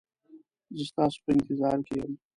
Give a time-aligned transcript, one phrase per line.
[0.75, 2.11] زه ستاسو په انتظار کې یم